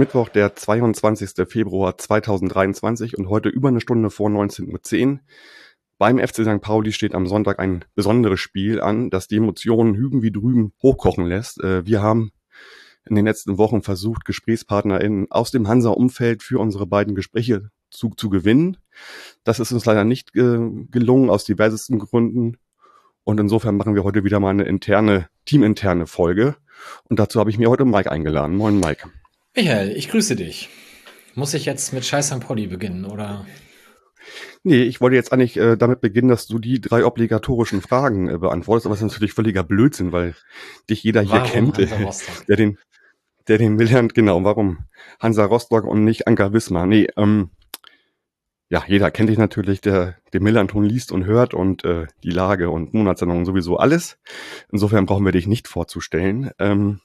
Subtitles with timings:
[0.00, 1.46] Mittwoch, der 22.
[1.46, 5.20] Februar 2023 und heute über eine Stunde vor 19.10 Uhr.
[5.98, 6.62] Beim FC St.
[6.62, 11.26] Pauli steht am Sonntag ein besonderes Spiel an, das die Emotionen hüben wie drüben hochkochen
[11.26, 11.62] lässt.
[11.62, 12.32] Äh, wir haben
[13.04, 18.30] in den letzten Wochen versucht, GesprächspartnerInnen aus dem Hansa-Umfeld für unsere beiden Gespräche zu, zu
[18.30, 18.78] gewinnen.
[19.44, 22.56] Das ist uns leider nicht äh, gelungen, aus diversesten Gründen.
[23.22, 26.56] Und insofern machen wir heute wieder mal eine interne, teaminterne Folge.
[27.04, 28.56] Und dazu habe ich mir heute Mike eingeladen.
[28.56, 29.10] Moin, Mike.
[29.54, 30.68] Michael, ich grüße dich.
[31.34, 32.40] Muss ich jetzt mit Scheiß St.
[32.40, 33.46] Pauli beginnen, oder?
[34.62, 38.38] Nee, ich wollte jetzt eigentlich äh, damit beginnen, dass du die drei obligatorischen Fragen äh,
[38.38, 40.34] beantwortest, aber das ist natürlich völliger Blödsinn, weil
[40.88, 42.78] dich jeder hier Warum kennt, der den,
[43.48, 44.84] der den Milland, genau, warum
[45.18, 46.86] Hansa Rostock und nicht Anker Wismar?
[46.86, 47.50] Nee, ähm,
[48.68, 52.70] ja, jeder kennt dich natürlich, der den Millanton liest und hört und äh, die Lage
[52.70, 54.18] und Monatssendungen sowieso alles.
[54.70, 56.50] Insofern brauchen wir dich nicht vorzustellen.
[56.58, 57.00] Ähm,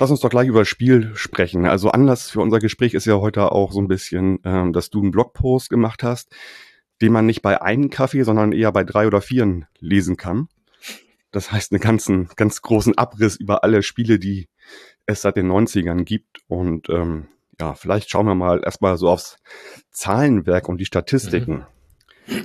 [0.00, 1.66] lass uns doch gleich über das Spiel sprechen.
[1.66, 5.00] Also Anlass für unser Gespräch ist ja heute auch so ein bisschen, ähm, dass du
[5.00, 6.34] einen Blogpost gemacht hast,
[7.02, 10.48] den man nicht bei einem Kaffee, sondern eher bei drei oder vieren lesen kann.
[11.32, 14.48] Das heißt, einen ganzen, ganz großen Abriss über alle Spiele, die
[15.06, 16.40] es seit den 90ern gibt.
[16.48, 17.28] Und ähm,
[17.60, 19.36] ja, vielleicht schauen wir mal erstmal so aufs
[19.90, 21.66] Zahlenwerk und die Statistiken.
[22.26, 22.42] Mhm.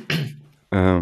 [0.71, 1.01] Äh,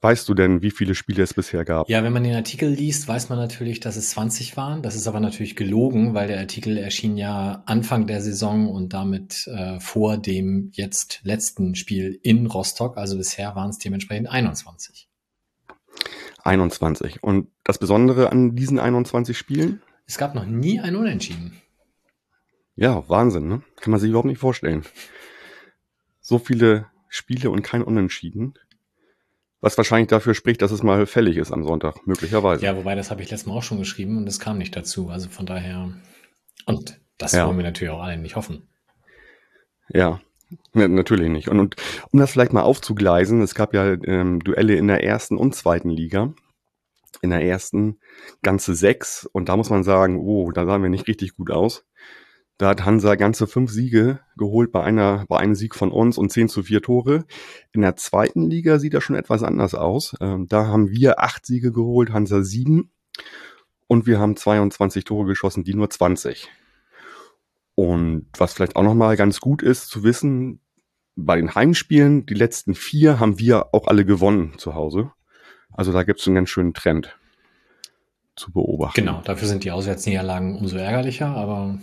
[0.00, 1.88] weißt du denn, wie viele Spiele es bisher gab?
[1.88, 4.82] Ja, wenn man den Artikel liest, weiß man natürlich, dass es 20 waren.
[4.82, 9.46] Das ist aber natürlich gelogen, weil der Artikel erschien ja Anfang der Saison und damit
[9.48, 12.96] äh, vor dem jetzt letzten Spiel in Rostock.
[12.96, 15.08] Also bisher waren es dementsprechend 21.
[16.44, 17.22] 21.
[17.22, 19.82] Und das Besondere an diesen 21 Spielen?
[20.06, 21.60] Es gab noch nie ein Unentschieden.
[22.74, 23.62] Ja, Wahnsinn, ne?
[23.80, 24.84] Kann man sich überhaupt nicht vorstellen.
[26.20, 28.54] So viele Spiele und kein Unentschieden.
[29.60, 32.64] Was wahrscheinlich dafür spricht, dass es mal fällig ist am Sonntag, möglicherweise.
[32.64, 35.10] Ja, wobei das habe ich letztes Mal auch schon geschrieben und es kam nicht dazu.
[35.10, 35.92] Also von daher.
[36.64, 37.46] Und das ja.
[37.46, 38.68] wollen wir natürlich auch alle nicht hoffen.
[39.88, 40.20] Ja,
[40.72, 41.48] ne, natürlich nicht.
[41.48, 41.76] Und, und
[42.10, 45.90] um das vielleicht mal aufzugleisen, es gab ja ähm, Duelle in der ersten und zweiten
[45.90, 46.32] Liga
[47.22, 47.98] in der ersten
[48.42, 49.26] ganze sechs.
[49.26, 51.84] Und da muss man sagen, oh, da sahen wir nicht richtig gut aus.
[52.60, 56.30] Da hat Hansa ganze fünf Siege geholt bei einer, bei einem Sieg von uns und
[56.30, 57.24] zehn zu vier Tore.
[57.72, 60.14] In der zweiten Liga sieht das schon etwas anders aus.
[60.20, 62.92] Ähm, da haben wir acht Siege geholt, Hansa sieben.
[63.86, 66.50] Und wir haben 22 Tore geschossen, die nur 20.
[67.76, 70.60] Und was vielleicht auch nochmal ganz gut ist zu wissen,
[71.16, 75.12] bei den Heimspielen, die letzten vier haben wir auch alle gewonnen zu Hause.
[75.72, 77.16] Also da gibt es einen ganz schönen Trend
[78.36, 79.00] zu beobachten.
[79.00, 81.78] Genau, dafür sind die Auswärtsniederlagen umso ärgerlicher, aber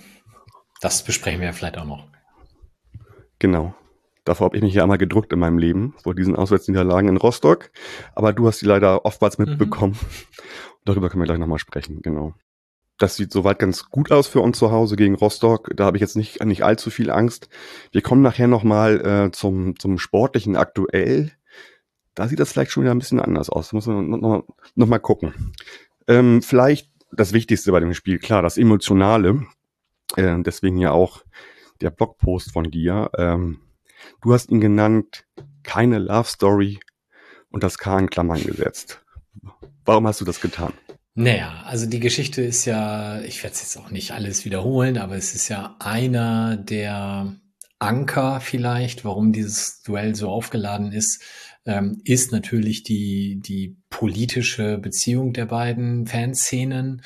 [0.82, 2.08] das besprechen wir ja vielleicht auch noch.
[3.40, 3.76] Genau.
[4.28, 7.72] Davor habe ich mich ja einmal gedrückt in meinem Leben, vor diesen Auswärtsniederlagen in Rostock.
[8.14, 9.46] Aber du hast die leider oftmals mhm.
[9.46, 9.94] mitbekommen.
[9.94, 10.08] Mhm.
[10.86, 12.34] Darüber können wir gleich nochmal sprechen, genau.
[12.98, 15.72] Das sieht soweit ganz gut aus für uns zu Hause gegen Rostock.
[15.76, 17.48] Da habe ich jetzt nicht, nicht allzu viel Angst.
[17.92, 21.32] Wir kommen nachher nochmal äh, zum, zum sportlichen aktuell.
[22.16, 23.70] Da sieht das vielleicht schon wieder ein bisschen anders aus.
[23.70, 24.44] Da muss man noch, noch,
[24.76, 25.34] noch mal gucken.
[26.08, 29.46] Ähm, vielleicht das Wichtigste bei dem Spiel, klar, das Emotionale.
[30.16, 31.24] Äh, deswegen ja auch
[31.82, 33.10] der Blogpost von dir.
[33.18, 33.60] Ähm,
[34.22, 35.26] du hast ihn genannt,
[35.64, 36.80] keine Love Story
[37.50, 39.04] und das K in Klammern gesetzt.
[39.86, 40.74] Warum hast du das getan?
[41.14, 45.16] Naja, also die Geschichte ist ja, ich werde es jetzt auch nicht alles wiederholen, aber
[45.16, 47.36] es ist ja einer der
[47.80, 51.24] Anker vielleicht, warum dieses Duell so aufgeladen ist,
[51.66, 57.02] ähm, ist natürlich die, die politische Beziehung der beiden Fanszenen.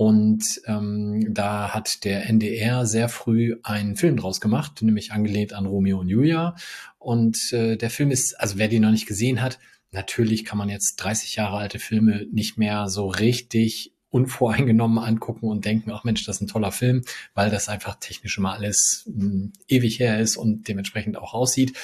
[0.00, 5.66] Und ähm, da hat der NDR sehr früh einen Film draus gemacht, nämlich angelehnt an
[5.66, 6.56] Romeo und Julia.
[6.98, 9.58] Und äh, der Film ist, also wer den noch nicht gesehen hat,
[9.90, 15.66] natürlich kann man jetzt 30 Jahre alte Filme nicht mehr so richtig unvoreingenommen angucken und
[15.66, 17.02] denken, ach Mensch, das ist ein toller Film,
[17.34, 21.76] weil das einfach technisch immer alles mh, hm, ewig her ist und dementsprechend auch aussieht.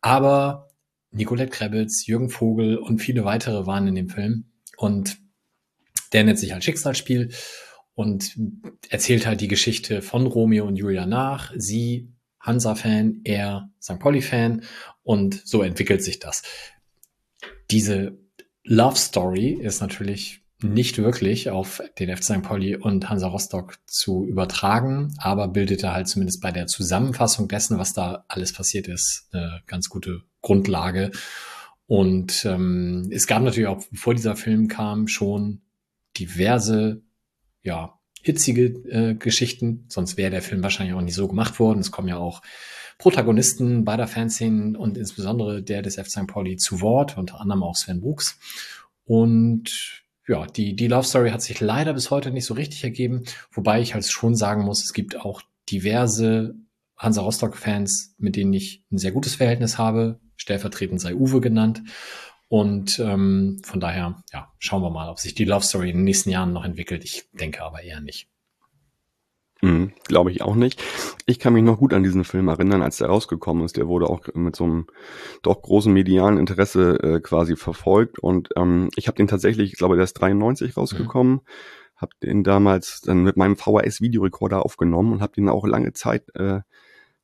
[0.00, 0.70] Aber
[1.10, 4.46] Nicolette Krebitz, Jürgen Vogel und viele weitere waren in dem Film.
[4.78, 5.18] Und
[6.12, 7.30] der nennt sich halt Schicksalsspiel
[7.94, 8.36] und
[8.88, 11.52] erzählt halt die Geschichte von Romeo und Julia nach.
[11.56, 13.98] Sie Hansa-Fan, er St.
[13.98, 14.62] Pauli-Fan
[15.02, 16.42] und so entwickelt sich das.
[17.70, 18.18] Diese
[18.64, 22.42] Love Story ist natürlich nicht wirklich auf den FC St.
[22.42, 27.94] Pauli und Hansa Rostock zu übertragen, aber bildete halt zumindest bei der Zusammenfassung dessen, was
[27.94, 31.12] da alles passiert ist, eine ganz gute Grundlage.
[31.86, 35.62] Und ähm, es gab natürlich auch, bevor dieser Film kam, schon
[36.20, 37.02] diverse,
[37.62, 41.80] ja, hitzige äh, Geschichten, sonst wäre der Film wahrscheinlich auch nicht so gemacht worden.
[41.80, 42.42] Es kommen ja auch
[42.98, 46.08] Protagonisten beider Fanszenen und insbesondere der des F.
[46.08, 46.26] St.
[46.26, 48.38] Pauli zu Wort, unter anderem auch Sven Brooks.
[49.04, 53.24] Und ja, die, die Love Story hat sich leider bis heute nicht so richtig ergeben,
[53.50, 56.54] wobei ich halt schon sagen muss, es gibt auch diverse
[56.96, 60.20] Hansa Rostock-Fans, mit denen ich ein sehr gutes Verhältnis habe.
[60.36, 61.82] Stellvertretend sei Uwe genannt.
[62.50, 66.04] Und ähm, von daher, ja, schauen wir mal, ob sich die Love Story in den
[66.04, 67.04] nächsten Jahren noch entwickelt.
[67.04, 68.28] Ich denke aber eher nicht.
[69.62, 70.82] Mhm, Glaube ich auch nicht.
[71.26, 73.76] Ich kann mich noch gut an diesen Film erinnern, als der rausgekommen ist.
[73.76, 74.88] Der wurde auch mit so einem
[75.42, 78.18] doch großen medialen Interesse äh, quasi verfolgt.
[78.18, 81.34] Und ähm, ich habe den tatsächlich, ich glaube, der ist 93 rausgekommen.
[81.34, 81.40] Mhm.
[81.94, 86.62] Habe den damals dann mit meinem VHS-Videorekorder aufgenommen und habe den auch lange Zeit äh,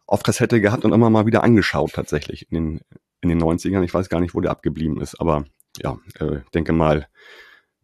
[0.07, 2.81] auf Kassette gehabt und immer mal wieder angeschaut tatsächlich in den,
[3.21, 3.83] in den 90ern.
[3.83, 5.45] Ich weiß gar nicht, wo der abgeblieben ist, aber
[5.79, 7.07] ja, äh, denke mal,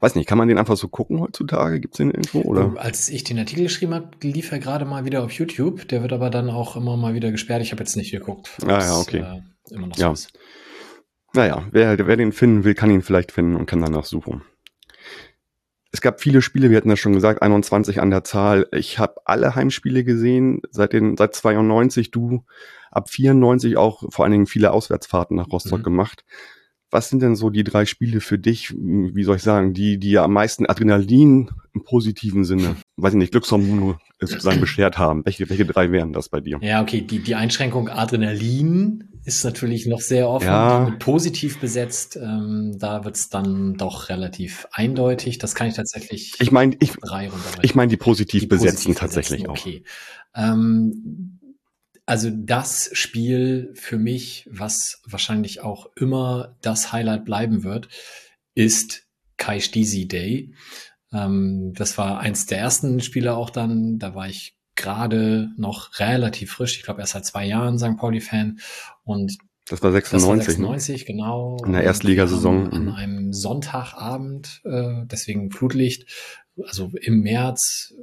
[0.02, 1.78] Weiß nicht, kann man den einfach so gucken heutzutage?
[1.78, 2.40] Gibt's den irgendwo?
[2.40, 2.62] Oder?
[2.62, 5.86] Ähm, als ich den Artikel geschrieben habe, lief er gerade mal wieder auf YouTube.
[5.86, 7.62] Der wird aber dann auch immer mal wieder gesperrt.
[7.62, 8.50] Ich habe jetzt nicht geguckt.
[8.66, 9.18] Ah ja, okay.
[9.18, 10.12] Äh, immer noch ja.
[10.16, 10.28] So
[11.34, 14.42] naja, wer, wer den finden will, kann ihn vielleicht finden und kann danach suchen.
[15.92, 18.66] Es gab viele Spiele, wir hatten das schon gesagt, 21 an der Zahl.
[18.72, 22.44] Ich habe alle Heimspiele gesehen, seit den seit 92, du
[22.90, 25.84] ab 94 auch vor allen Dingen viele Auswärtsfahrten nach Rostock mhm.
[25.84, 26.24] gemacht.
[26.90, 30.10] Was sind denn so die drei Spiele für dich, wie soll ich sagen, die, die
[30.12, 35.24] ja am meisten Adrenalin im positiven Sinne, weiß ich nicht, Glückshormone sozusagen beschert haben?
[35.24, 36.58] Welche, welche drei wären das bei dir?
[36.60, 40.96] Ja, okay, die, die Einschränkung Adrenalin ist natürlich noch sehr offen, ja.
[40.98, 42.16] positiv besetzt.
[42.16, 45.38] Ähm, da wird's dann doch relativ eindeutig.
[45.38, 46.92] Das kann ich tatsächlich ich mein, ich,
[47.62, 49.84] Ich meine die positiv die besetzten positiv tatsächlich besetzten, okay.
[50.34, 50.52] auch.
[50.52, 51.38] Ähm,
[52.04, 57.88] also das Spiel für mich, was wahrscheinlich auch immer das Highlight bleiben wird,
[58.54, 60.52] ist Kai Stisi Day.
[61.12, 63.98] Ähm, das war eins der ersten Spiele auch dann.
[63.98, 66.76] Da war ich gerade noch relativ frisch.
[66.76, 67.96] Ich glaube erst seit zwei Jahren St.
[67.96, 68.58] Pauli-Fan.
[69.04, 70.46] Und das war 96.
[70.56, 71.06] Das war 96, ne?
[71.06, 71.56] genau.
[71.64, 72.72] In der Erstligasaison.
[72.72, 76.06] An einem Sonntagabend, äh, deswegen Flutlicht,
[76.66, 77.94] also im März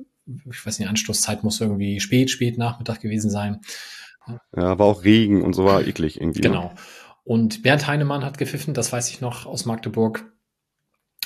[0.52, 3.62] ich weiß nicht, Anstoßzeit muss irgendwie spät, spät Nachmittag gewesen sein.
[4.56, 6.42] Ja, war auch Regen und so war eklig irgendwie.
[6.42, 6.50] Ne?
[6.50, 6.74] Genau.
[7.24, 10.32] Und Bernd Heinemann hat gepfiffen, das weiß ich noch aus Magdeburg.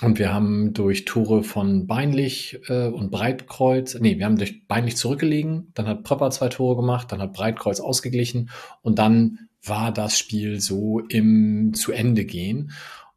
[0.03, 4.97] Und wir haben durch Tore von Beinlich äh, und Breitkreuz, nee, wir haben durch Beinlich
[4.97, 8.49] zurückgelegen, dann hat Pröpper zwei Tore gemacht, dann hat Breitkreuz ausgeglichen
[8.81, 12.71] und dann war das Spiel so im zu Ende gehen.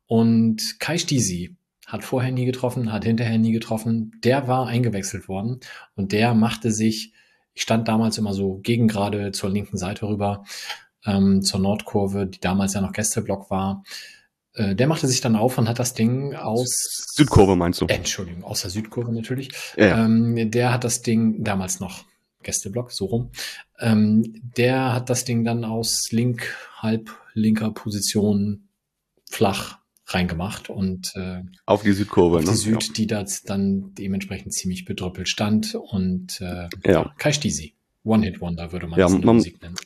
[0.06, 1.56] Und Kai Stisi
[1.86, 4.12] hat vorher nie getroffen, hat hinterher nie getroffen.
[4.22, 5.58] Der war eingewechselt worden
[5.96, 7.12] und der machte sich,
[7.52, 10.44] ich stand damals immer so gegen gerade zur linken Seite rüber,
[11.04, 13.82] ähm, zur Nordkurve, die damals ja noch Gästeblock war.
[14.56, 17.86] Äh, der machte sich dann auf und hat das Ding aus Südkurve meinst du?
[17.86, 19.50] Entschuldigung, aus der Südkurve natürlich.
[19.76, 20.04] Ja.
[20.04, 22.04] Ähm, der hat das Ding damals noch
[22.42, 23.30] Gästeblock, so rum.
[23.78, 28.68] Ähm, der hat das Ding dann aus link, halb linker Position
[29.28, 32.56] flach reingemacht und äh, auf die Südkurve, auf die ne?
[32.56, 32.92] Süd, ja.
[32.96, 37.12] die da dann dementsprechend ziemlich bedröppelt stand und äh, ja.
[37.18, 37.74] Kai Stisi,
[38.04, 39.76] One-Hit-Wonder würde man ja, das in der man, Musik nennen.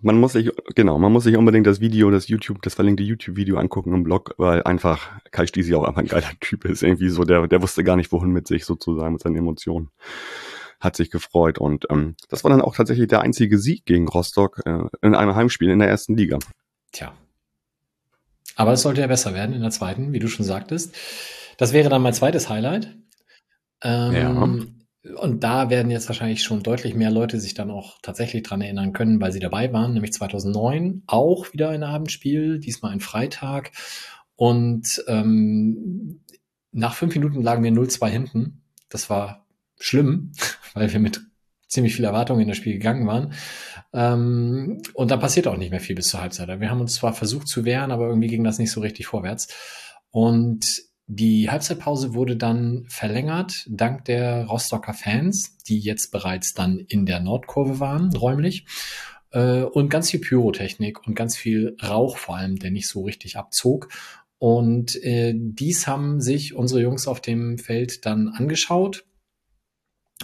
[0.00, 3.58] Man muss sich, genau, man muss sich unbedingt das Video, das YouTube, das verlinkte YouTube-Video
[3.58, 6.82] angucken im Blog, weil einfach Kai Stisi auch einfach ein geiler Typ ist.
[6.82, 9.90] Irgendwie so, der, der wusste gar nicht, wohin mit sich sozusagen, mit seinen Emotionen.
[10.80, 14.62] Hat sich gefreut und ähm, das war dann auch tatsächlich der einzige Sieg gegen Rostock
[14.64, 16.38] äh, in einem Heimspiel in der ersten Liga.
[16.92, 17.12] Tja,
[18.60, 20.94] aber es sollte ja besser werden in der zweiten, wie du schon sagtest.
[21.56, 22.94] Das wäre dann mein zweites Highlight.
[23.82, 24.30] Ähm, ja.
[25.16, 28.92] Und da werden jetzt wahrscheinlich schon deutlich mehr Leute sich dann auch tatsächlich dran erinnern
[28.92, 33.72] können, weil sie dabei waren, nämlich 2009 auch wieder ein Abendspiel, diesmal ein Freitag.
[34.36, 36.20] Und ähm,
[36.72, 38.62] nach fünf Minuten lagen wir 0-2 hinten.
[38.90, 39.46] Das war
[39.78, 40.32] schlimm,
[40.74, 41.22] weil wir mit
[41.66, 43.32] ziemlich viel Erwartungen in das Spiel gegangen waren.
[43.94, 46.60] Ähm, und da passiert auch nicht mehr viel bis zur Halbzeit.
[46.60, 49.48] Wir haben uns zwar versucht zu wehren, aber irgendwie ging das nicht so richtig vorwärts.
[50.10, 57.04] Und die Halbzeitpause wurde dann verlängert, dank der Rostocker Fans, die jetzt bereits dann in
[57.04, 58.64] der Nordkurve waren, räumlich.
[59.32, 63.36] Äh, und ganz viel Pyrotechnik und ganz viel Rauch vor allem, der nicht so richtig
[63.36, 63.88] abzog.
[64.38, 69.04] Und äh, dies haben sich unsere Jungs auf dem Feld dann angeschaut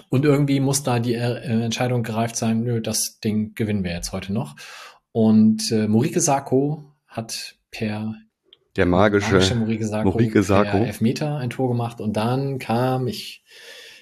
[0.08, 4.12] und irgendwie muss da die äh, Entscheidung gereift sein, nö, das Ding gewinnen wir jetzt
[4.12, 4.54] heute noch.
[5.10, 8.14] Und äh, Morike Sako hat per
[8.76, 10.70] der magische, magische Morike Sako, Morike Sako.
[10.70, 13.42] per Elfmeter ein Tor gemacht und dann kam, ich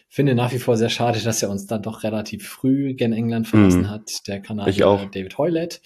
[0.08, 3.48] finde nach wie vor sehr schade, dass er uns dann doch relativ früh gen England
[3.48, 3.90] verlassen mm.
[3.90, 5.80] hat, der Kanadier David Hoylett.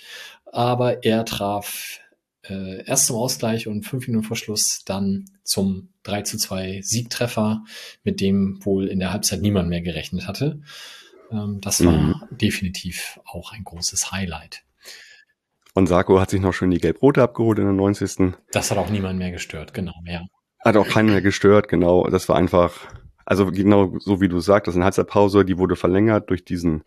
[0.53, 2.01] Aber er traf
[2.43, 7.65] äh, erst zum Ausgleich und fünf Minuten vor Schluss dann zum 3 zu 2 Siegtreffer,
[8.05, 10.61] mit dem wohl in der Halbzeit niemand mehr gerechnet hatte.
[11.31, 12.15] Ähm, das war mhm.
[12.31, 14.63] definitiv auch ein großes Highlight.
[15.79, 18.35] Und Sarko hat sich noch schön die Gelb-Rote abgeholt in der 90.
[18.51, 20.23] Das hat auch niemand mehr gestört, genau, ja.
[20.65, 22.09] Hat auch keinen mehr gestört, genau.
[22.09, 22.89] Das war einfach,
[23.25, 26.83] also genau so wie du sagst, das ist eine Halbzeitpause, die wurde verlängert durch diesen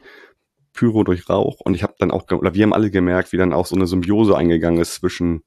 [0.74, 3.54] Pyro durch Rauch und ich habe dann auch, oder wir haben alle gemerkt, wie dann
[3.54, 5.44] auch so eine Symbiose eingegangen ist zwischen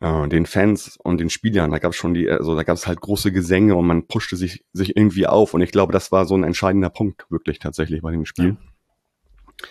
[0.00, 1.70] äh, den Fans und den Spielern.
[1.70, 4.36] Da gab es schon die, also da gab es halt große Gesänge und man pushte
[4.36, 8.02] sich, sich irgendwie auf und ich glaube, das war so ein entscheidender Punkt wirklich tatsächlich
[8.02, 8.58] bei dem Spiel.
[8.58, 9.66] Ja.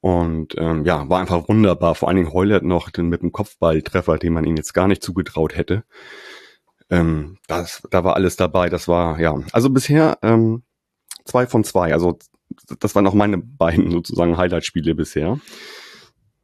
[0.00, 1.94] Und ähm, ja, war einfach wunderbar.
[1.94, 5.02] Vor allen Dingen Heulert noch den, mit dem Kopfballtreffer, den man ihm jetzt gar nicht
[5.02, 5.84] zugetraut hätte.
[6.90, 8.68] Ähm, das, da war alles dabei.
[8.68, 10.62] Das war, ja, also bisher ähm,
[11.24, 11.92] zwei von zwei.
[11.92, 12.18] Also
[12.78, 15.38] das waren auch meine beiden sozusagen Highlight-Spiele bisher.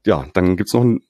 [0.04, 1.00] Ja, dann gibt's noch ein,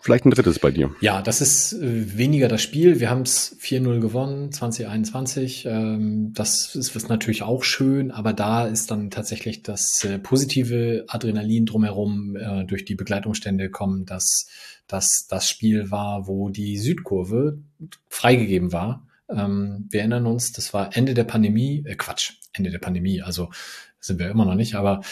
[0.00, 0.90] vielleicht ein drittes bei dir.
[1.00, 2.98] Ja, das ist äh, weniger das Spiel.
[2.98, 5.66] Wir haben es 4-0 gewonnen, 2021.
[5.66, 11.64] Ähm, das ist, natürlich auch schön, aber da ist dann tatsächlich das äh, positive Adrenalin
[11.64, 14.48] drumherum äh, durch die Begleitumstände kommen, dass
[14.88, 17.60] das das Spiel war, wo die Südkurve
[18.08, 19.06] freigegeben war.
[19.28, 23.50] Ähm, wir erinnern uns, das war Ende der Pandemie, äh, Quatsch, Ende der Pandemie, also
[24.00, 25.02] sind wir immer noch nicht, aber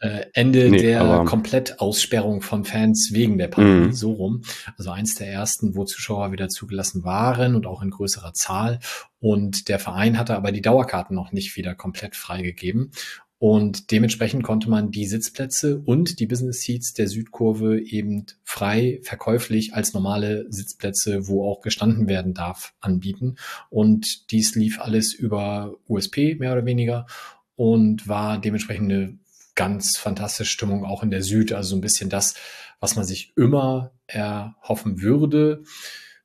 [0.00, 3.92] äh, Ende nee, der Komplettaussperrung von Fans wegen der Pandemie, mm.
[3.92, 4.42] so rum.
[4.76, 8.78] Also eins der ersten, wo Zuschauer wieder zugelassen waren und auch in größerer Zahl.
[9.18, 12.92] Und der Verein hatte aber die Dauerkarten noch nicht wieder komplett freigegeben.
[13.40, 19.74] Und dementsprechend konnte man die Sitzplätze und die Business Seats der Südkurve eben frei verkäuflich
[19.74, 23.36] als normale Sitzplätze, wo auch gestanden werden darf, anbieten.
[23.70, 27.06] Und dies lief alles über USP mehr oder weniger
[27.54, 29.18] und war dementsprechend eine
[29.58, 31.52] ganz fantastische Stimmung auch in der Süd.
[31.52, 32.34] Also so ein bisschen das,
[32.78, 35.64] was man sich immer erhoffen würde,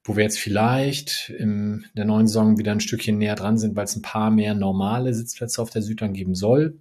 [0.04, 3.86] wo wir jetzt vielleicht in der neuen Saison wieder ein Stückchen näher dran sind, weil
[3.86, 6.80] es ein paar mehr normale Sitzplätze auf der Süd dann geben soll.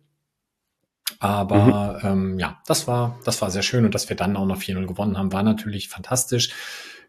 [1.21, 2.09] Aber mhm.
[2.09, 4.87] ähm, ja, das war, das war sehr schön und dass wir dann auch noch 4-0
[4.87, 6.53] gewonnen haben, war natürlich fantastisch.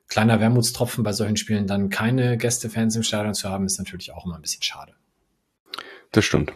[0.07, 4.25] Kleiner Wermutstropfen bei solchen Spielen, dann keine Gästefans im Stadion zu haben, ist natürlich auch
[4.25, 4.93] immer ein bisschen schade.
[6.11, 6.53] Das stimmt.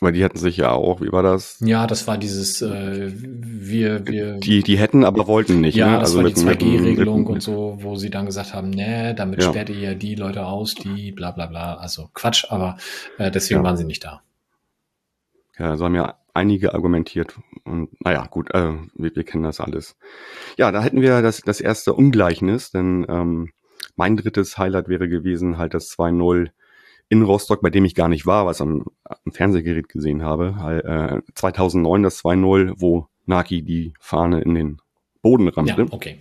[0.00, 1.56] Aber die hätten sich ja auch, wie war das?
[1.60, 4.34] Ja, das war dieses, äh, wir, wir.
[4.34, 5.74] Die, die hätten, aber wollten nicht.
[5.74, 5.92] Ja, ne?
[6.00, 9.48] das also war die 2G-Regelung und so, wo sie dann gesagt haben, nee, damit ja.
[9.48, 11.76] sperrt ihr ja die Leute aus, die bla bla bla.
[11.76, 12.76] Also Quatsch, aber
[13.16, 13.64] äh, deswegen ja.
[13.64, 14.22] waren sie nicht da.
[15.58, 17.38] Ja, so haben ja einige argumentiert.
[17.64, 19.96] Und naja, gut, äh, wir, wir kennen das alles.
[20.58, 23.50] Ja, da hätten wir das, das erste Ungleichnis, denn ähm,
[23.96, 26.50] mein drittes Highlight wäre gewesen, halt das 2-0
[27.08, 31.22] in Rostock, bei dem ich gar nicht war, was am, am Fernsehgerät gesehen habe.
[31.24, 34.78] Äh, 2009 das 2-0, wo Naki die Fahne in den
[35.22, 35.82] Boden rammte.
[35.82, 36.18] Ja, okay.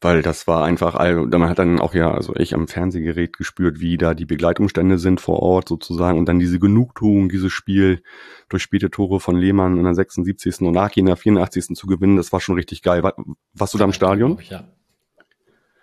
[0.00, 3.80] Weil das war einfach, also man hat dann auch ja, also ich am Fernsehgerät gespürt,
[3.80, 8.00] wie da die Begleitumstände sind vor Ort sozusagen und dann diese Genugtuung, dieses Spiel
[8.48, 10.60] durch späte Tore von Lehmann in der 76.
[10.60, 11.74] und Naki in der 84.
[11.74, 13.02] zu gewinnen, das war schon richtig geil.
[13.02, 13.14] War,
[13.54, 14.38] warst du da im Stadion?
[14.48, 14.68] Ja.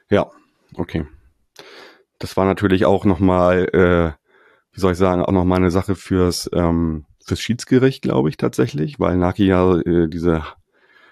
[0.09, 0.31] Ja,
[0.75, 1.05] okay
[2.19, 4.11] das war natürlich auch nochmal, äh,
[4.73, 8.99] wie soll ich sagen, auch nochmal eine Sache fürs, ähm, fürs Schiedsgericht, glaube ich, tatsächlich,
[8.99, 10.43] weil Naki ja äh, diese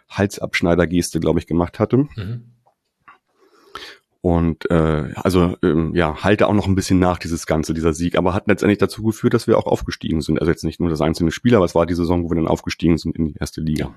[0.09, 1.97] Halsabschneider-Geste, glaube ich, gemacht hatte.
[2.15, 2.49] Mhm.
[4.21, 8.17] Und äh, also ähm, ja, halte auch noch ein bisschen nach dieses Ganze, dieser Sieg,
[8.17, 10.39] aber hat letztendlich dazu geführt, dass wir auch aufgestiegen sind.
[10.39, 12.47] Also jetzt nicht nur das einzelne Spiel, aber es war die Saison, wo wir dann
[12.47, 13.93] aufgestiegen sind in die erste Liga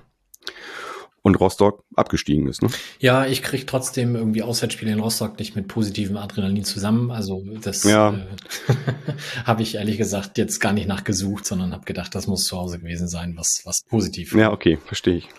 [1.27, 2.63] und Rostock abgestiegen ist.
[2.63, 2.69] Ne?
[2.99, 7.11] Ja, ich kriege trotzdem irgendwie Auswärtsspiele in Rostock nicht mit positivem Adrenalin zusammen.
[7.11, 8.13] Also das ja.
[8.13, 8.73] äh,
[9.45, 12.79] habe ich ehrlich gesagt jetzt gar nicht nachgesucht, sondern habe gedacht, das muss zu Hause
[12.79, 14.33] gewesen sein, was, was positiv.
[14.33, 15.29] Ja, okay, verstehe ich.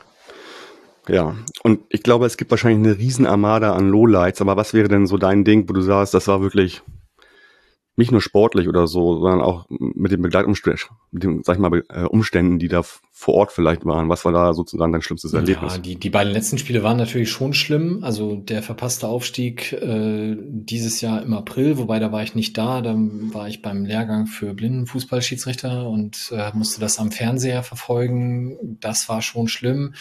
[1.09, 5.07] Ja, und ich glaube, es gibt wahrscheinlich eine Riesenarmada an Lowlights, aber was wäre denn
[5.07, 6.83] so dein Ding, wo du sagst, das war wirklich
[7.97, 11.83] nicht nur sportlich oder so, sondern auch mit den Begleitumständen, mit den, sag ich mal,
[11.89, 12.85] äh, Umständen, die da
[13.19, 14.09] vor Ort vielleicht waren.
[14.09, 15.73] Was war da sozusagen dein schlimmstes Erlebnis?
[15.73, 17.99] Ja, die, die beiden letzten Spiele waren natürlich schon schlimm.
[18.05, 22.81] Also der verpasste Aufstieg äh, dieses Jahr im April, wobei da war ich nicht da.
[22.81, 28.79] Dann war ich beim Lehrgang für Blindenfußballschiedsrichter und äh, musste das am Fernseher verfolgen.
[28.79, 29.95] Das war schon schlimm.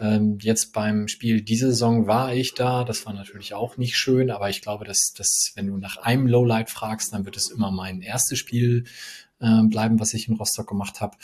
[0.00, 2.84] Ähm, jetzt beim Spiel diese Saison war ich da.
[2.84, 6.26] Das war natürlich auch nicht schön, aber ich glaube, dass, dass wenn du nach einem
[6.26, 8.84] Lowlight fragst, dann wird es immer mein erstes Spiel
[9.42, 11.16] äh, bleiben, was ich in Rostock gemacht habe.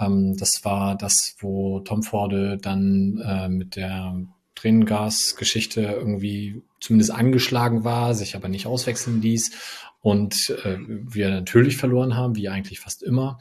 [0.00, 4.16] Ähm, das war das, wo Tom Forde dann äh, mit der
[4.56, 9.52] Tränengasgeschichte irgendwie zumindest angeschlagen war, sich aber nicht auswechseln ließ
[10.00, 13.38] und äh, wir natürlich verloren haben, wie eigentlich fast immer.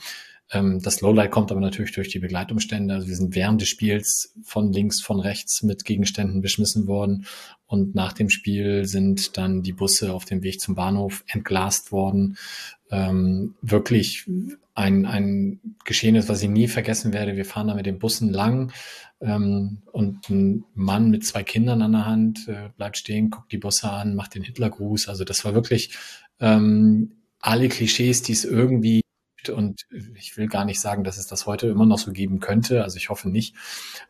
[0.51, 2.93] Ähm, das Lowlight kommt aber natürlich durch die Begleitumstände.
[2.93, 7.25] Also wir sind während des Spiels von links, von rechts mit Gegenständen beschmissen worden.
[7.67, 12.37] Und nach dem Spiel sind dann die Busse auf dem Weg zum Bahnhof entglast worden.
[12.91, 14.25] Ähm, wirklich
[14.73, 17.35] ein, ein Geschehen ist, was ich nie vergessen werde.
[17.35, 18.71] Wir fahren da mit den Bussen lang
[19.21, 23.57] ähm, und ein Mann mit zwei Kindern an der Hand äh, bleibt stehen, guckt die
[23.57, 25.07] Busse an, macht den Hitlergruß.
[25.07, 25.95] Also das war wirklich
[26.39, 29.01] ähm, alle Klischees, die es irgendwie
[29.49, 29.83] und
[30.15, 32.83] ich will gar nicht sagen, dass es das heute immer noch so geben könnte.
[32.83, 33.55] Also ich hoffe nicht.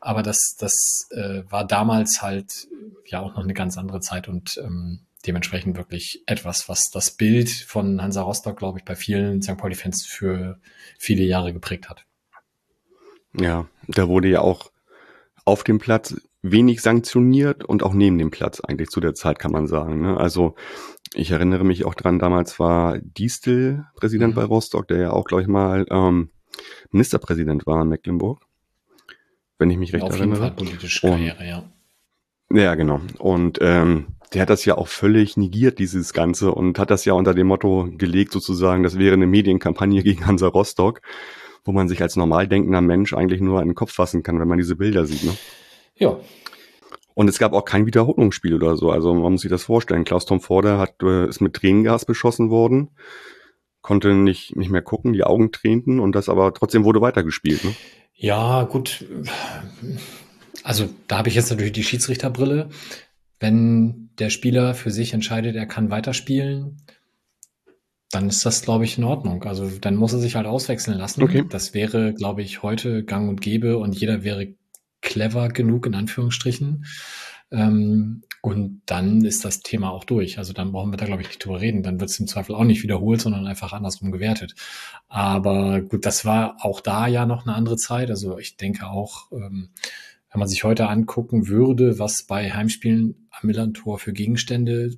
[0.00, 2.68] Aber das, das äh, war damals halt
[3.04, 7.50] ja auch noch eine ganz andere Zeit und ähm, dementsprechend wirklich etwas, was das Bild
[7.50, 9.56] von Hansa Rostock, glaube ich, bei vielen St.
[9.56, 10.58] Pauli-Fans für
[10.98, 12.04] viele Jahre geprägt hat.
[13.38, 14.70] Ja, da wurde ja auch
[15.44, 19.52] auf dem Platz wenig sanktioniert und auch neben dem Platz eigentlich zu der Zeit, kann
[19.52, 20.00] man sagen.
[20.00, 20.16] Ne?
[20.16, 20.54] Also
[21.14, 24.36] ich erinnere mich auch dran, damals war Distel Präsident mhm.
[24.36, 26.30] bei Rostock, der ja auch, glaube ich, mal ähm,
[26.90, 28.42] Ministerpräsident war in Mecklenburg,
[29.58, 30.38] wenn ich mich recht Auf erinnere.
[30.38, 31.64] Auf jeden Fall politische Karriere, ja.
[32.50, 33.00] Ja, genau.
[33.18, 37.12] Und ähm, der hat das ja auch völlig negiert, dieses Ganze, und hat das ja
[37.12, 41.00] unter dem Motto gelegt, sozusagen, das wäre eine Medienkampagne gegen Hansa Rostock,
[41.64, 44.48] wo man sich als normal denkender Mensch eigentlich nur an den Kopf fassen kann, wenn
[44.48, 45.24] man diese Bilder sieht.
[45.24, 45.36] Ne?
[45.96, 46.18] Ja,
[47.18, 48.90] und es gab auch kein Wiederholungsspiel oder so.
[48.90, 50.04] Also man muss sich das vorstellen.
[50.04, 52.90] Klaus Tom Vorder hat, äh, ist mit Tränengas beschossen worden,
[53.80, 57.64] konnte nicht, nicht mehr gucken, die Augen tränten und das aber trotzdem wurde weitergespielt.
[57.64, 57.74] Ne?
[58.14, 59.06] Ja, gut.
[60.62, 62.68] Also da habe ich jetzt natürlich die Schiedsrichterbrille.
[63.38, 66.78] Wenn der Spieler für sich entscheidet, er kann weiterspielen,
[68.10, 69.42] dann ist das, glaube ich, in Ordnung.
[69.44, 71.22] Also dann muss er sich halt auswechseln lassen.
[71.22, 71.44] Okay.
[71.48, 74.54] Das wäre, glaube ich, heute gang und gäbe und jeder wäre
[75.02, 76.84] clever genug, in Anführungsstrichen.
[77.50, 80.38] Ähm, und dann ist das Thema auch durch.
[80.38, 81.82] Also dann brauchen wir da, glaube ich, nicht drüber reden.
[81.82, 84.54] Dann wird es im Zweifel auch nicht wiederholt, sondern einfach andersrum gewertet.
[85.08, 88.08] Aber gut, das war auch da ja noch eine andere Zeit.
[88.08, 89.70] Also ich denke auch, ähm,
[90.36, 94.94] wenn man sich heute angucken würde, was bei Heimspielen am Millantor für Gegenstände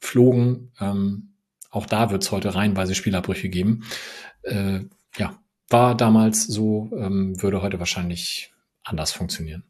[0.00, 1.32] flogen, ähm,
[1.70, 3.84] auch da wird es heute reihenweise Spielabbrüche geben.
[4.42, 4.80] Äh,
[5.16, 5.40] ja,
[5.70, 8.52] war damals so, ähm, würde heute wahrscheinlich
[8.84, 9.64] anders funktionieren.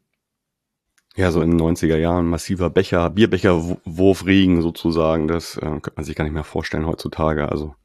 [1.15, 6.17] Ja, so in den 90er Jahren massiver Becher, Bierbecherwurfregen sozusagen, das äh, könnte man sich
[6.17, 7.47] gar nicht mehr vorstellen heutzutage.
[7.47, 7.75] Also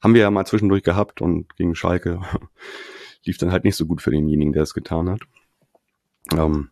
[0.00, 2.22] haben wir ja mal zwischendurch gehabt und gegen Schalke
[3.26, 5.20] lief dann halt nicht so gut für denjenigen, der es getan hat.
[6.36, 6.70] Ähm,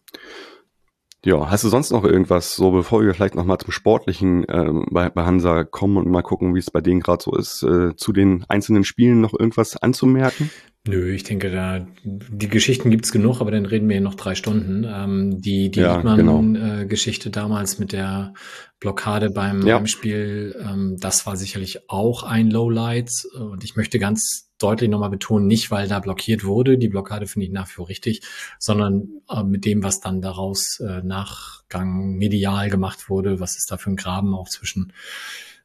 [1.24, 5.10] ja, hast du sonst noch irgendwas, so bevor wir vielleicht nochmal zum Sportlichen ähm, bei,
[5.10, 8.12] bei Hansa kommen und mal gucken, wie es bei denen gerade so ist, äh, zu
[8.12, 10.50] den einzelnen Spielen noch irgendwas anzumerken?
[10.88, 14.34] Nö, ich denke, da die Geschichten gibt's genug, aber dann reden wir hier noch drei
[14.34, 14.86] Stunden.
[14.88, 17.42] Ähm, die die ja, Liedmann-Geschichte genau.
[17.42, 18.32] äh, damals mit der
[18.80, 19.76] Blockade beim ja.
[19.76, 23.10] Heimspiel, ähm, das war sicherlich auch ein Lowlight.
[23.38, 27.46] Und ich möchte ganz deutlich nochmal betonen, nicht weil da blockiert wurde, die Blockade finde
[27.46, 28.22] ich nach wie vor richtig,
[28.58, 33.76] sondern äh, mit dem, was dann daraus äh, Nachgang medial gemacht wurde, was ist da
[33.76, 34.94] für ein Graben auch zwischen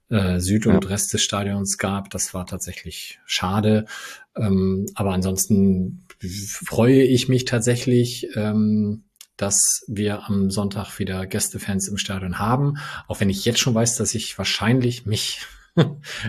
[0.09, 0.89] äh, Süd und ja.
[0.89, 2.09] Rest des Stadions gab.
[2.09, 3.85] Das war tatsächlich schade.
[4.35, 6.07] Ähm, aber ansonsten
[6.47, 9.03] freue ich mich tatsächlich, ähm,
[9.37, 12.75] dass wir am Sonntag wieder Gästefans im Stadion haben.
[13.07, 15.41] Auch wenn ich jetzt schon weiß, dass ich wahrscheinlich mich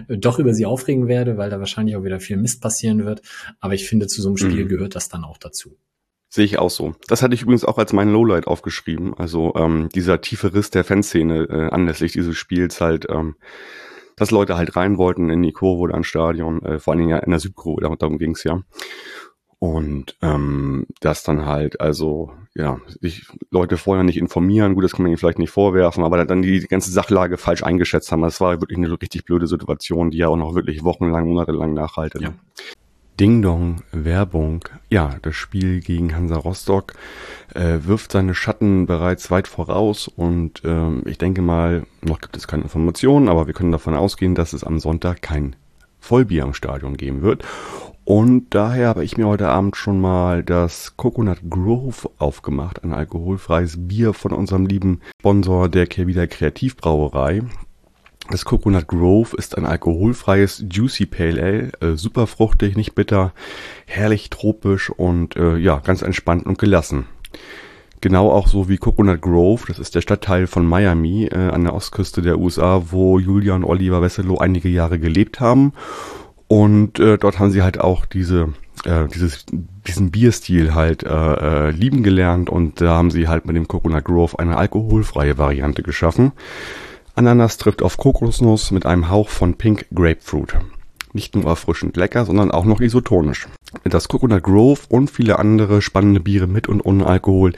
[0.08, 3.22] doch über sie aufregen werde, weil da wahrscheinlich auch wieder viel Mist passieren wird.
[3.60, 4.68] Aber ich finde, zu so einem Spiel mhm.
[4.68, 5.76] gehört das dann auch dazu.
[6.28, 6.96] Sehe ich auch so.
[7.06, 9.14] Das hatte ich übrigens auch als mein Lowlight aufgeschrieben.
[9.14, 13.36] Also ähm, dieser tiefe Riss der Fanszene äh, anlässlich dieses Spiels halt, ähm,
[14.16, 17.10] dass Leute halt rein wollten in die Kurve oder ins Stadion, äh, vor allen Dingen
[17.10, 18.60] ja in der Südkurve, darum ging's ja.
[19.58, 25.04] Und ähm, das dann halt, also, ja, sich Leute vorher nicht informieren, gut, das kann
[25.04, 28.20] man ihnen vielleicht nicht vorwerfen, aber dann die ganze Sachlage falsch eingeschätzt haben.
[28.20, 32.20] Das war wirklich eine richtig blöde Situation, die ja auch noch wirklich wochenlang, monatelang nachhaltet.
[32.20, 32.34] Ja.
[33.20, 34.64] Ding Dong, Werbung.
[34.90, 36.94] Ja, das Spiel gegen Hansa Rostock
[37.54, 42.48] äh, wirft seine Schatten bereits weit voraus und ähm, ich denke mal, noch gibt es
[42.48, 45.54] keine Informationen, aber wir können davon ausgehen, dass es am Sonntag kein
[46.00, 47.44] Vollbier im Stadion geben wird.
[48.04, 53.76] Und daher habe ich mir heute Abend schon mal das Coconut Grove aufgemacht, ein alkoholfreies
[53.88, 57.42] Bier von unserem lieben Sponsor der Kehrwieder Kreativbrauerei.
[58.30, 63.32] Das Coconut Grove ist ein alkoholfreies Juicy Pale Ale, äh, super fruchtig, nicht bitter,
[63.86, 67.06] herrlich tropisch und äh, ja, ganz entspannt und gelassen.
[68.00, 71.74] Genau auch so wie Coconut Grove, das ist der Stadtteil von Miami äh, an der
[71.74, 75.72] Ostküste der USA, wo Julia und Oliver Wesselow einige Jahre gelebt haben.
[76.48, 78.52] Und äh, dort haben sie halt auch diese,
[78.84, 79.46] äh, dieses,
[79.86, 84.04] diesen Bierstil halt äh, äh, lieben gelernt und da haben sie halt mit dem Coconut
[84.04, 86.32] Grove eine alkoholfreie Variante geschaffen.
[87.16, 90.56] Ananas trifft auf Kokosnuss mit einem Hauch von Pink Grapefruit.
[91.12, 93.46] Nicht nur erfrischend lecker, sondern auch noch isotonisch.
[93.84, 97.52] Das Coconut Grove und viele andere spannende Biere mit und ohne Alkohol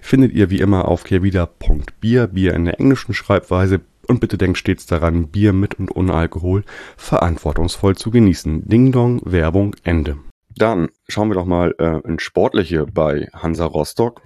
[0.00, 4.86] findet ihr wie immer auf kehrwieder.bier, Bier in der englischen Schreibweise Und bitte denkt stets
[4.86, 6.62] daran, Bier mit und ohne Alkohol
[6.96, 8.68] verantwortungsvoll zu genießen.
[8.68, 10.18] Ding Dong, Werbung, Ende.
[10.56, 14.22] Dann schauen wir doch mal äh, ins Sportliche bei Hansa Rostock.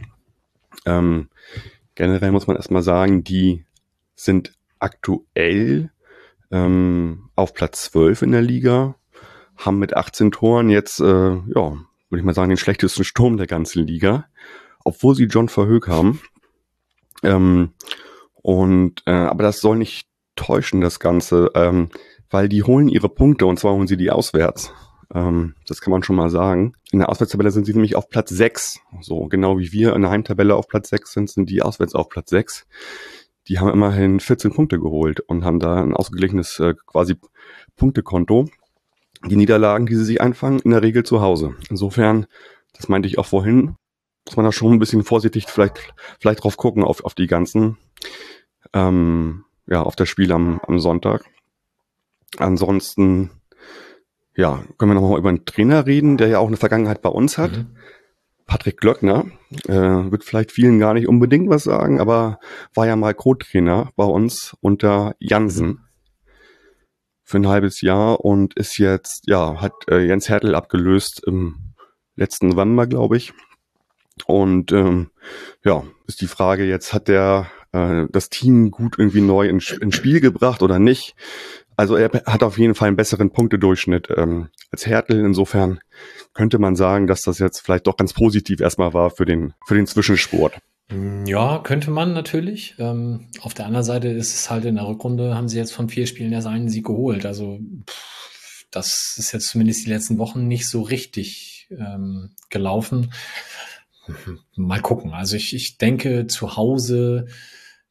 [0.84, 1.28] Ähm,
[1.94, 3.64] generell muss man erstmal sagen, die
[4.14, 4.52] sind
[4.84, 5.90] aktuell
[6.50, 8.96] ähm, auf Platz 12 in der Liga,
[9.56, 11.76] haben mit 18 Toren jetzt, äh, ja,
[12.10, 14.26] würde ich mal sagen, den schlechtesten Sturm der ganzen Liga,
[14.84, 16.20] obwohl sie John Verhoek haben.
[17.22, 17.70] Ähm,
[18.34, 21.88] und äh, aber das soll nicht täuschen, das Ganze, ähm,
[22.28, 24.72] weil die holen ihre Punkte und zwar holen sie die auswärts.
[25.14, 26.74] Ähm, das kann man schon mal sagen.
[26.92, 28.80] In der Auswärtstabelle sind sie nämlich auf Platz 6.
[29.00, 32.08] So genau wie wir in der Heimtabelle auf Platz 6 sind, sind die auswärts auf
[32.08, 32.66] Platz 6.
[33.48, 37.16] Die haben immerhin 14 Punkte geholt und haben da ein ausgeglichenes äh, quasi
[37.76, 38.46] Punktekonto.
[39.26, 41.54] Die Niederlagen, die sie sich einfangen, in der Regel zu Hause.
[41.70, 42.26] Insofern,
[42.74, 43.76] das meinte ich auch vorhin,
[44.26, 47.76] muss man da schon ein bisschen vorsichtig vielleicht, vielleicht drauf gucken auf, auf die ganzen,
[48.72, 51.24] ähm, ja, auf das Spiel am, am Sonntag.
[52.38, 53.30] Ansonsten
[54.36, 57.38] ja, können wir nochmal über einen Trainer reden, der ja auch eine Vergangenheit bei uns
[57.38, 57.52] hat.
[57.52, 57.76] Mhm.
[58.46, 59.26] Patrick Glöckner,
[59.66, 62.38] äh, wird vielleicht vielen gar nicht unbedingt was sagen, aber
[62.74, 65.80] war ja mal Co-Trainer bei uns unter Jansen
[67.22, 71.74] für ein halbes Jahr und ist jetzt, ja, hat äh, Jens Hertel abgelöst im
[72.16, 73.32] letzten November, glaube ich.
[74.26, 75.10] Und ähm,
[75.64, 79.96] ja, ist die Frage jetzt, hat der äh, das Team gut irgendwie neu ins, ins
[79.96, 81.16] Spiel gebracht oder nicht?
[81.76, 85.20] Also er hat auf jeden Fall einen besseren Punktedurchschnitt ähm, als Hertel.
[85.20, 85.80] Insofern
[86.32, 89.74] könnte man sagen, dass das jetzt vielleicht doch ganz positiv erstmal war für den, für
[89.74, 90.60] den Zwischensport.
[91.26, 92.74] Ja, könnte man natürlich.
[92.78, 95.88] Ähm, auf der anderen Seite ist es halt in der Rückrunde, haben sie jetzt von
[95.88, 97.24] vier Spielen erst einen Sieg geholt.
[97.24, 97.58] Also
[97.88, 103.12] pff, das ist jetzt zumindest die letzten Wochen nicht so richtig ähm, gelaufen.
[104.56, 105.12] Mal gucken.
[105.14, 107.26] Also ich, ich denke, zu Hause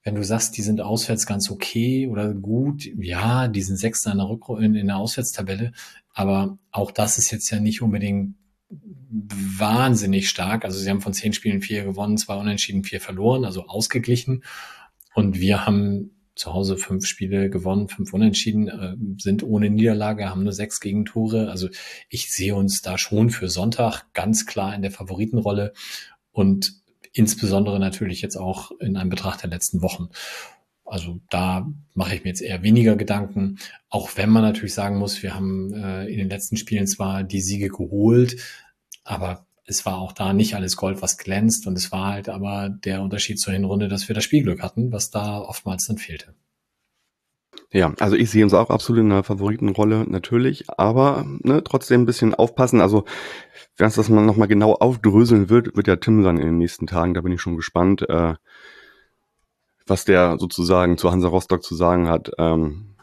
[0.04, 4.18] wenn du sagst, die sind auswärts ganz okay oder gut, ja, die sind Sechster in
[4.18, 5.72] der, Rückru in, in der Auswärtstabelle,
[6.14, 8.36] aber auch das ist jetzt ja nicht unbedingt
[9.10, 10.66] wahnsinnig stark.
[10.66, 14.44] Also sie haben von zehn Spielen vier gewonnen, zwei unentschieden, vier verloren, also ausgeglichen.
[15.14, 20.44] Und wir haben zu Hause fünf Spiele gewonnen, fünf unentschieden, äh, sind ohne Niederlage, haben
[20.44, 21.52] nur sechs Gegentore.
[21.52, 21.70] Also
[22.10, 25.74] ich sehe uns da schon für Sonntag ganz klar in der Favoritenrolle.
[26.32, 26.83] Und
[27.14, 30.10] insbesondere natürlich jetzt auch in einem Betracht der letzten Wochen.
[30.86, 35.24] Also da mache ich mir jetzt eher weniger Gedanken, auch wenn man natürlich sagen muss,
[35.24, 38.36] wir haben äh, in den letzten Spielen zwar die Siege geholt,
[39.04, 42.70] aber es war auch da nicht alles Gold, was glänzt und es war halt aber
[42.70, 46.36] der Unterschied zur Hinrunde, dass wir das Spielglück hatten, was da oftmals dann fehlte.
[47.74, 52.06] Ja, also ich sehe uns auch absolut in der Favoritenrolle natürlich, aber ne, trotzdem ein
[52.06, 52.82] bisschen aufpassen.
[52.82, 53.04] Also
[53.78, 56.86] wenn es das mal nochmal genau aufdröseln wird, wird ja Tim sein in den nächsten
[56.86, 57.16] Tagen.
[57.16, 58.36] Da bin ich schon gespannt, äh,
[59.88, 62.30] was der sozusagen zu Hansa Rostock zu sagen hat.
[62.38, 62.96] Ähm,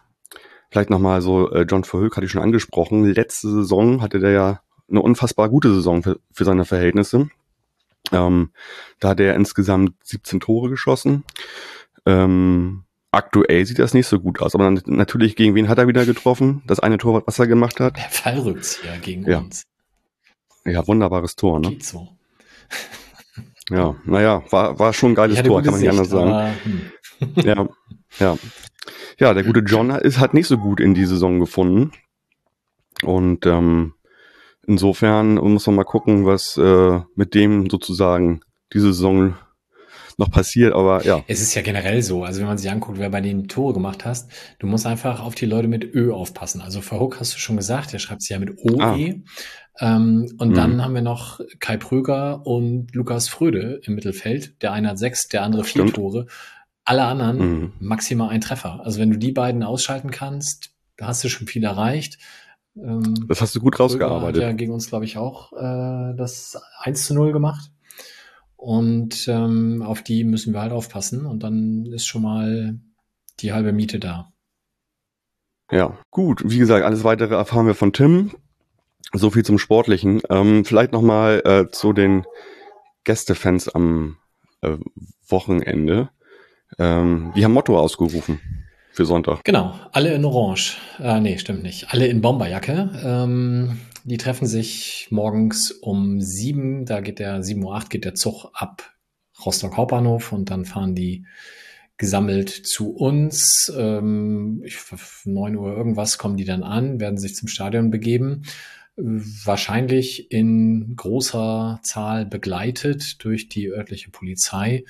[0.71, 3.05] vielleicht nochmal so, äh, John Verhoek hatte ich schon angesprochen.
[3.05, 7.29] Letzte Saison hatte der ja eine unfassbar gute Saison für, für seine Verhältnisse.
[8.13, 8.51] Ähm,
[9.01, 11.25] da hat er insgesamt 17 Tore geschossen.
[12.07, 16.07] Ähm, Aktuell sieht das nicht so gut aus, aber natürlich gegen wen hat er wieder
[16.07, 16.63] getroffen?
[16.67, 17.97] Das eine Tor, was er gemacht hat?
[17.97, 19.39] Der Fallrückzieher gegen ja.
[19.39, 19.67] uns.
[20.65, 21.71] Ja, wunderbares Tor, ne?
[21.71, 22.09] Geht so.
[23.73, 26.33] Ja, naja, war, war schon ein geiles Tor, kann man nicht anders sagen.
[26.33, 26.91] Aber, hm.
[27.45, 27.69] ja,
[28.19, 28.37] ja.
[29.19, 31.93] Ja, der gute John ist, hat nicht so gut in die Saison gefunden.
[33.05, 33.95] Und ähm,
[34.67, 38.41] insofern muss man mal gucken, was äh, mit dem sozusagen
[38.73, 39.37] diese Saison
[40.19, 41.25] noch passiert, aber ja.
[41.27, 44.05] Es ist ja generell so, also wenn man sich anguckt, wer bei den Tore gemacht
[44.05, 46.61] hast, du musst einfach auf die Leute mit Ö aufpassen.
[46.61, 48.81] Also für Hook hast du schon gesagt, der schreibt sie ja mit OE.
[48.81, 48.97] Ah.
[49.81, 50.55] Ähm, und mhm.
[50.55, 54.63] dann haben wir noch Kai Pröger und Lukas Fröde im Mittelfeld.
[54.63, 55.95] Der eine hat sechs, der andere vier Stimmt.
[55.95, 56.27] Tore.
[56.85, 57.73] Alle anderen mhm.
[57.79, 58.81] maximal ein Treffer.
[58.85, 62.19] Also wenn du die beiden ausschalten kannst, da hast du schon viel erreicht.
[62.77, 64.43] Ähm, das hast du gut rausgearbeitet.
[64.43, 67.71] Hat ja gegen uns, glaube ich, auch äh, das 1 zu 0 gemacht.
[68.61, 72.79] Und ähm, auf die müssen wir halt aufpassen und dann ist schon mal
[73.41, 74.35] die halbe Miete da.
[75.73, 76.43] Ja, gut.
[76.45, 78.33] Wie gesagt, alles weitere erfahren wir von Tim.
[79.15, 80.21] So viel zum Sportlichen.
[80.29, 82.27] Ähm, vielleicht nochmal äh, zu den
[83.05, 84.19] Gästefans am
[84.61, 84.77] äh,
[85.27, 86.11] Wochenende.
[86.79, 88.41] Ähm, die haben Motto ausgerufen
[88.93, 89.43] für Sonntag.
[89.45, 90.77] Genau, alle in Orange.
[90.99, 91.95] Äh, nee, stimmt nicht.
[91.95, 92.91] Alle in Bomberjacke.
[93.03, 98.51] Ähm, die treffen sich morgens um sieben, da geht der, sieben Uhr geht der Zug
[98.55, 98.95] ab
[99.45, 101.25] Rostock Hauptbahnhof und dann fahren die
[101.97, 103.73] gesammelt zu uns.
[103.77, 104.79] Ähm, ich,
[105.25, 108.43] neun Uhr irgendwas kommen die dann an, werden sich zum Stadion begeben.
[108.97, 114.85] Wahrscheinlich in großer Zahl begleitet durch die örtliche Polizei.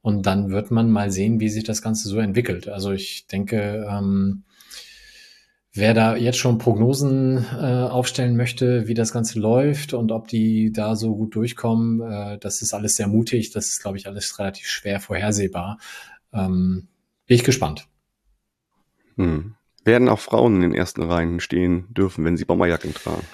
[0.00, 2.68] Und dann wird man mal sehen, wie sich das Ganze so entwickelt.
[2.68, 4.44] Also ich denke, ähm,
[5.78, 10.72] wer da jetzt schon Prognosen äh, aufstellen möchte, wie das Ganze läuft und ob die
[10.72, 13.50] da so gut durchkommen, äh, das ist alles sehr mutig.
[13.50, 15.78] Das ist, glaube ich, alles relativ schwer vorhersehbar.
[16.32, 16.88] Ähm,
[17.26, 17.86] bin ich gespannt.
[19.16, 19.54] Hm.
[19.84, 23.24] Werden auch Frauen in den ersten Reihen stehen dürfen, wenn sie Bomberjacken tragen?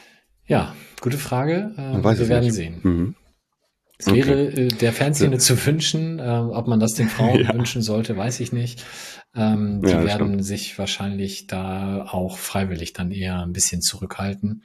[0.46, 1.72] Ja, gute Frage.
[1.76, 2.54] Äh, wir werden nicht.
[2.54, 2.80] sehen.
[2.83, 3.14] Mhm.
[3.98, 4.26] Es okay.
[4.26, 7.54] wäre äh, der Fanszene zu wünschen, äh, ob man das den Frauen ja.
[7.54, 8.85] wünschen sollte, weiß ich nicht.
[9.37, 10.44] Ähm, die ja, werden stimmt.
[10.44, 14.62] sich wahrscheinlich da auch freiwillig dann eher ein bisschen zurückhalten.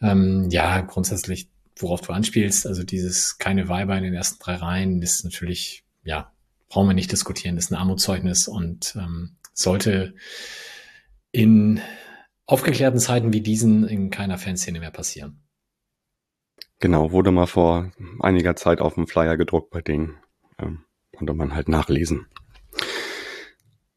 [0.00, 5.02] Ähm, ja, grundsätzlich, worauf du anspielst, also dieses keine Weiber in den ersten drei Reihen
[5.02, 6.32] ist natürlich, ja,
[6.68, 10.14] brauchen wir nicht diskutieren, ist ein Armutszeugnis und ähm, sollte
[11.32, 11.80] in
[12.46, 15.42] aufgeklärten Zeiten wie diesen in keiner Fanszene mehr passieren.
[16.80, 20.16] Genau, wurde mal vor einiger Zeit auf dem Flyer gedruckt bei denen.
[20.58, 20.84] Ähm,
[21.16, 22.26] konnte man halt nachlesen.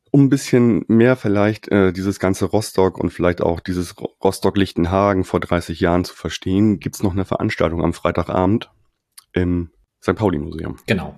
[0.10, 5.39] Um ein bisschen mehr vielleicht äh, dieses ganze Rostock und vielleicht auch dieses Rostock-Lichtenhagen vor
[5.39, 8.72] 30 Jahren zu verstehen, gibt's noch eine Veranstaltung am Freitagabend
[9.32, 9.72] im
[10.04, 10.15] St.
[10.15, 10.80] Pauli-Museum.
[10.88, 11.17] Genau.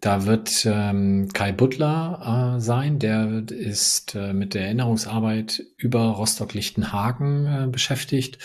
[0.00, 7.46] Da wird ähm, Kai Butler äh, sein, der ist äh, mit der Erinnerungsarbeit über Rostock-Lichtenhagen
[7.46, 8.38] äh, beschäftigt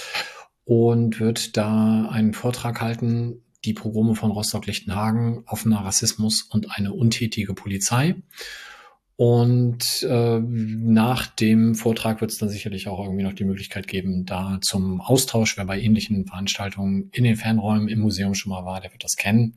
[0.65, 7.53] und wird da einen Vortrag halten, die Pogrome von Rostock-Lichtenhagen, offener Rassismus und eine untätige
[7.53, 8.15] Polizei.
[9.15, 14.25] Und äh, nach dem Vortrag wird es dann sicherlich auch irgendwie noch die Möglichkeit geben,
[14.25, 18.81] da zum Austausch, wer bei ähnlichen Veranstaltungen in den Fernräumen im Museum schon mal war,
[18.81, 19.55] der wird das kennen.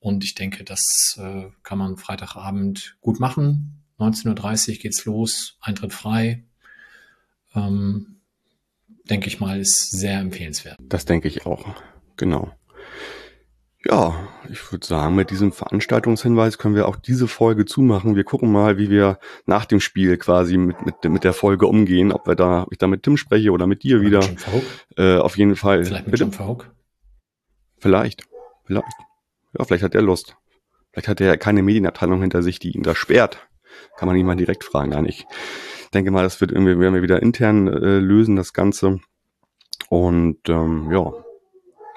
[0.00, 3.82] Und ich denke, das äh, kann man Freitagabend gut machen.
[3.98, 6.44] 19.30 Uhr geht's los, Eintritt frei.
[7.54, 8.19] Ähm,
[9.10, 10.76] denke ich mal, ist sehr empfehlenswert.
[10.80, 11.66] Das denke ich auch.
[12.16, 12.52] Genau.
[13.84, 18.14] Ja, ich würde sagen, mit diesem Veranstaltungshinweis können wir auch diese Folge zumachen.
[18.14, 22.12] Wir gucken mal, wie wir nach dem Spiel quasi mit, mit, mit der Folge umgehen,
[22.12, 24.20] ob wir da, ob ich da mit Tim spreche oder mit dir oder wieder.
[24.20, 25.84] Mit äh, auf jeden Fall.
[25.84, 26.20] Vielleicht mit?
[26.20, 26.70] John Verhoek?
[27.78, 28.24] Vielleicht.
[28.66, 28.86] Vielleicht.
[29.58, 30.36] Ja, vielleicht hat er Lust.
[30.92, 33.48] Vielleicht hat er ja keine Medienabteilung hinter sich, die ihn da sperrt.
[33.96, 35.26] Kann man ihn mal direkt fragen, gar nicht.
[35.90, 39.00] Ich denke mal, das wird irgendwie, werden wir wieder intern äh, lösen, das Ganze.
[39.88, 41.12] Und ähm, ja,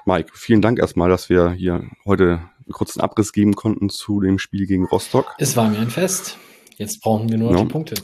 [0.04, 4.40] Mike, vielen Dank erstmal, dass wir hier heute einen kurzen Abriss geben konnten zu dem
[4.40, 5.36] Spiel gegen Rostock.
[5.38, 6.38] Es war mir ein Fest.
[6.76, 7.64] Jetzt brauchen wir nur noch ja.
[7.66, 7.94] die Punkte.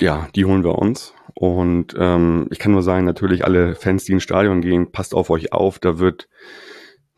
[0.00, 1.14] Ja, die holen wir uns.
[1.32, 5.30] Und ähm, ich kann nur sagen, natürlich alle Fans, die ins Stadion gehen, passt auf
[5.30, 5.78] euch auf.
[5.78, 6.28] Da wird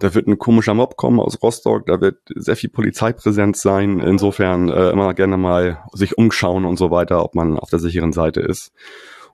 [0.00, 4.00] da wird ein komischer Mob kommen aus Rostock, da wird sehr viel Polizeipräsenz sein.
[4.00, 8.12] Insofern äh, immer gerne mal sich umschauen und so weiter, ob man auf der sicheren
[8.12, 8.72] Seite ist.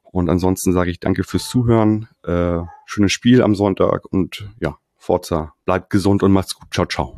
[0.02, 5.55] Und ansonsten sage ich danke fürs Zuhören, äh, schönes Spiel am Sonntag und ja, Forza,
[5.64, 6.68] bleibt gesund und macht's gut.
[6.72, 7.16] Ciao, ciao.